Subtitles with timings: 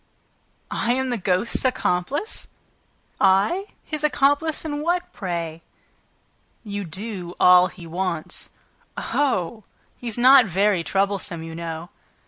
[0.71, 2.47] "I am the ghost's accomplice?
[3.19, 3.67] I?...
[3.83, 5.61] His accomplice in what, pray?"
[6.63, 8.49] "You do all he wants."
[8.97, 9.63] "Oh!
[9.97, 11.89] He's not very troublesome, you know."